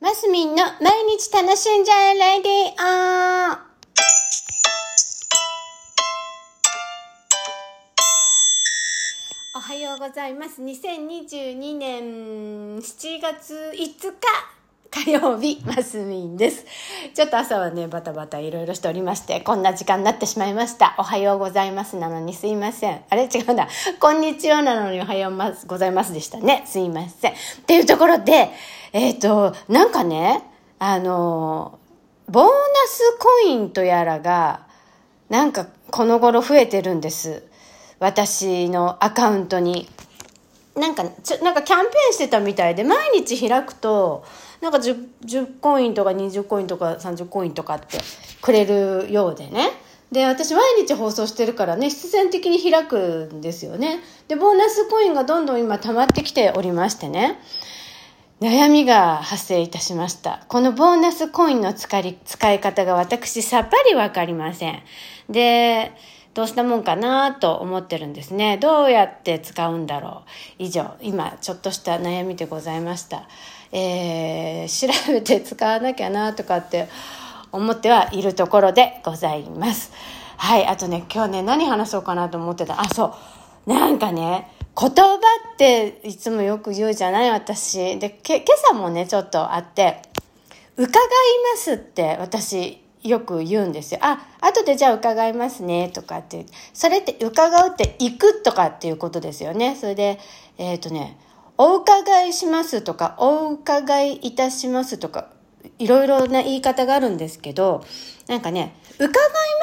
[0.00, 3.58] マスミンの毎日楽しんじゃえレディオ
[9.56, 10.62] おはようございます。
[10.62, 14.57] 2022年7月5日
[14.90, 16.64] 火曜日、マスミンです。
[17.14, 20.94] ちょっと朝はね、バタバタいろいろしておりまして、こんな時間になってしまいました。
[20.98, 23.02] おはようございますなのにすいません。
[23.10, 23.24] あれ？
[23.24, 23.68] 違うな。
[24.00, 25.32] こんにちはなのにおはよう
[25.66, 26.64] ございますでしたね。
[26.66, 27.32] すいません。
[27.32, 27.34] っ
[27.66, 28.50] ていうところで、
[28.94, 30.42] えっ、と、なんかね、
[30.78, 31.78] あの、
[32.28, 32.50] ボーナ
[32.86, 34.66] スコインとやらが、
[35.28, 37.42] なんかこの頃増えてるんです。
[37.98, 39.86] 私のアカウントに。
[40.78, 44.24] なんか、ちょ、なんかキャンペーンしてたみたいで、毎日開くと、
[44.60, 47.98] なんか 10, 10コインとか20コインとか30コインとかって
[48.40, 49.70] くれるようでね。
[50.10, 54.00] で、私毎日放送してるからね、必然的に開くんですよね。
[54.26, 57.38] で、ボーナスコインがどんどん今溜まってきておりましてね。
[58.40, 60.44] 悩みが発生いたしました。
[60.48, 64.80] このボーナスコインの使い使い方が私さっぱりわかりません。
[65.28, 65.92] で、
[66.38, 68.58] どうしたもんかなと思ってるんですね。
[68.58, 70.30] どうやって使うんだろう。
[70.60, 73.24] 以上、今ちょっとした悩みでございました。
[73.72, 76.88] えー、調べて使わなきゃなとかって
[77.50, 79.90] 思ってはいるところでございます。
[80.36, 82.80] はい、あとね、今日ね、何話そうかなと思ってた。
[82.80, 83.16] あ、そ
[83.66, 83.68] う。
[83.68, 85.18] なんかね、言葉
[85.54, 87.30] っていつもよく言うじゃない？
[87.32, 87.98] 私。
[87.98, 90.02] で、け、今朝もね、ちょっとあって、
[90.76, 90.88] 伺い
[91.52, 94.00] ますって私よく言うんですよ。
[94.02, 96.46] あ、後でじゃあ伺いますねとかって。
[96.72, 99.76] それって伺うって行くとかっていうことですよね。
[99.76, 100.18] それで、
[100.58, 101.18] えっ、ー、とね、
[101.56, 105.28] お伺いしますとか、お伺いいたしますとか、
[105.78, 107.84] いろいろな言い方があるんですけど、
[108.26, 109.14] なんかね、伺いま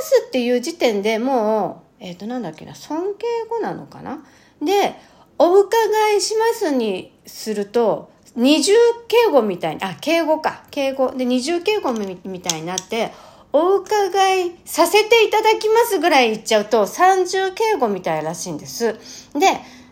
[0.00, 4.24] すっていう時点でもう、えっ、ー、となんだっけな、尊敬語なのかな？
[4.62, 4.94] で、
[5.38, 5.76] お伺
[6.16, 8.72] いしますにすると、二重
[9.08, 10.62] 敬語みたいに、あ、敬語か。
[10.70, 11.10] 敬語。
[11.10, 13.12] で、二重敬語みたいになって、
[13.52, 18.94] お伺いさせていただきますぐらい言っちゃうと、三重敬語みたいらしいんです。
[19.34, 19.46] で、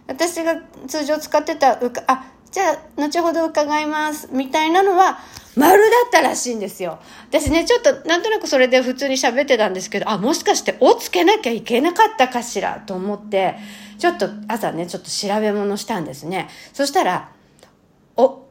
[0.06, 0.56] 私が
[0.86, 5.18] 通常使ってた、うか、あ、じゃあ、後ほど伺います、みたいなのは、
[5.56, 6.98] 丸だったらしいんですよ。
[7.30, 13.56] 私ね、ちょっと、なんとなくそれで普通に喋ってたんですけど、あ、もしかして、おつけなきゃいけなかったかしら、と思って、
[13.98, 16.48] ちょっと朝ね、ちょっと調べ物したんですね。
[16.74, 17.30] そしたら、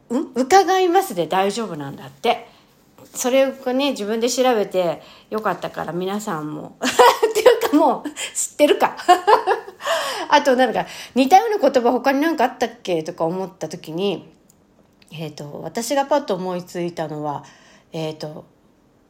[0.08, 2.48] 伺いますで大丈夫なんだって。
[3.14, 5.00] それをね、自分で調べて
[5.30, 6.76] よかったから皆さんも。
[7.30, 8.96] っていうかもう、知ってるか。
[10.28, 13.02] あとなんか、似たような言葉他に何かあったっけ？
[13.02, 14.30] とか思った時に、
[15.10, 17.44] えっ、ー、と、私がパッと思いついたのは、
[17.92, 18.44] えっ、ー、と、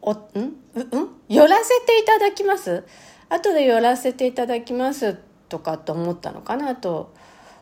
[0.03, 0.17] お、ん？
[0.34, 0.57] う、ん？
[1.28, 2.84] 寄らせていただきます
[3.28, 5.19] 後で寄らせていただきます
[5.49, 7.13] とかと思ったのかなと。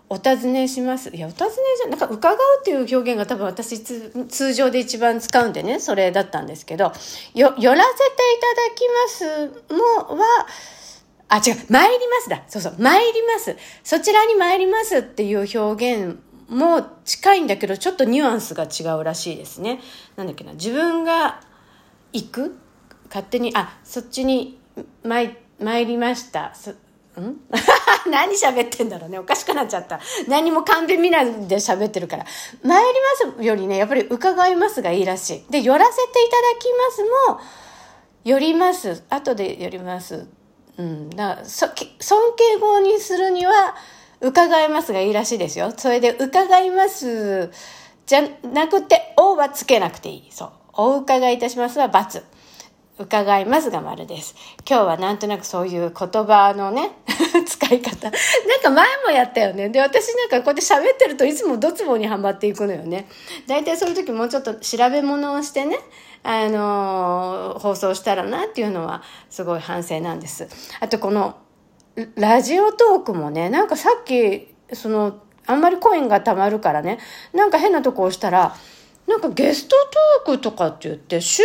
[0.09, 1.11] お尋ねします。
[1.11, 7.75] いや、お尋ねじゃ、なんか伺うっていう表現が多分私通常で一番使うんでね、それだったんですけど、よ、寄らせてい
[8.39, 10.47] ただきますもは、
[11.29, 12.43] あ、違う、参りますだ。
[12.49, 13.57] そうそう、参ります。
[13.83, 19.81] そちらに参りますっていう表現も近いんだけど、ちょっとニュアンスが違うらしいですね。
[20.17, 21.41] なんだっけな、自分が
[22.13, 22.59] 行く？
[23.09, 24.61] 勝手に、あ、そっちに
[25.03, 26.53] 参、参りました。
[27.21, 27.41] ん？
[28.11, 29.19] 何喋ってんだろうね。
[29.19, 30.01] おかしくなっちゃった。
[30.29, 32.27] 何も勘弁見ないで喋ってるから。
[32.63, 35.53] 参りますよりね、やっぱり伺いますがいいらしい。
[35.53, 37.41] で、寄らせていただきますも、
[38.25, 39.03] 寄ります。
[39.11, 40.27] 後で寄ります。
[40.77, 41.11] うん。
[41.11, 41.71] だから、尊
[42.37, 43.77] 敬語にするには、
[44.21, 45.73] 伺いますがいいらしいですよ。
[45.77, 47.51] それで、伺います
[48.07, 50.29] じゃなくて、おはつけなくていい。
[50.31, 50.51] そう。
[50.77, 52.23] お伺いいたしますは×。
[52.97, 54.37] 伺いますが丸です。
[54.69, 56.93] 今日はなんとなくそういう言葉のね、
[57.45, 58.11] 使い方。
[58.11, 59.69] なんか前もやったよね。
[59.69, 63.09] で、私なんかこうやって喋ってるといつもドツボにはまっていくのよね。
[63.49, 65.79] 大体そういう時もうちょっと調べ物をしてね、
[66.23, 70.49] あのー、放送したらなっていうのはすごい反省なんです。
[70.79, 71.35] あとこの、
[72.17, 76.99] ラジオトークもね、なんかさっき、その、あんまりコインが貯まるからね、
[77.33, 78.55] なんか変なとこ押したら、
[79.07, 79.77] なんかゲスト
[80.25, 81.43] トークとかって言って収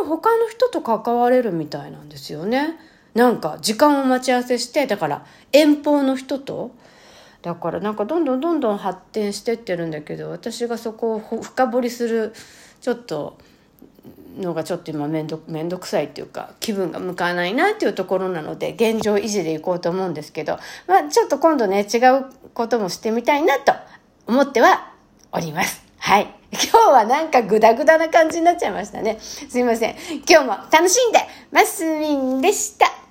[0.00, 2.76] 録も他の人と関われるみたいなんですよね。
[3.14, 6.72] なんか時間を待ち合わせして、だから遠方の人と。
[7.40, 12.34] だからなんかどんどんどんどん発展してってるんだけど、私がそこを深掘りする
[12.80, 13.38] ちょっと
[14.36, 20.58] のがちょっと今めんどめんどくさいっていうか気分が向かないなっていうところなので現状維持でいこうと思うんですけど、
[20.88, 23.72] まあちょっと今度ね違うこともしてみたいなと
[24.26, 24.92] 思っては
[25.30, 25.84] おります。
[25.98, 26.37] はい。
[26.50, 29.18] 今日はなんかグダグダな感じになっちゃいましたね。
[29.20, 29.96] すいません。
[30.28, 31.18] 今日も楽しんで、
[31.52, 33.07] ますみんでした。